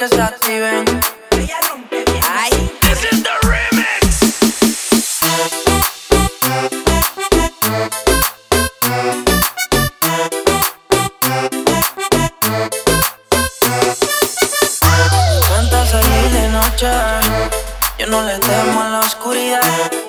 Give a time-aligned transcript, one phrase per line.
[0.00, 0.84] que se activen.
[2.26, 2.50] Ay.
[2.80, 4.30] This is the remix.
[17.98, 19.99] Yo no le temo a la oscuridad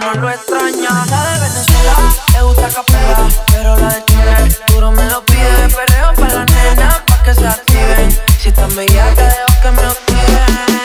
[0.00, 0.90] No lo extraña.
[1.10, 1.94] La de Venezuela,
[2.34, 5.68] le gusta capela, pero la de Chile, duro me lo pide.
[5.74, 8.10] Perreo para la nena, pa' que se activen.
[8.38, 10.75] Si están bella, te dejo que me lo.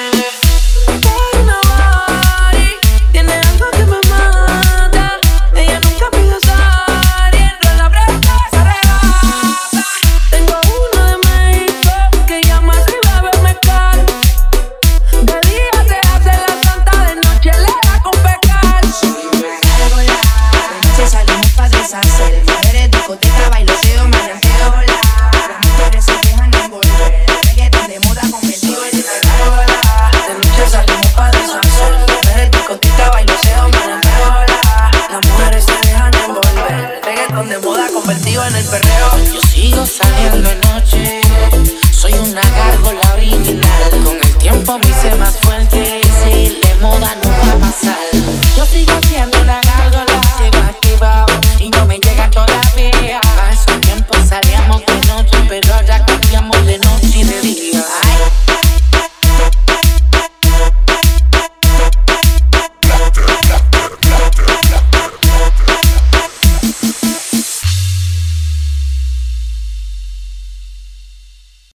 [38.01, 39.33] convertido en el perreo.
[39.33, 41.21] Yo sigo saliendo de noche,
[41.91, 43.89] soy una gárgola original.
[44.03, 45.50] Con el tiempo me hice más.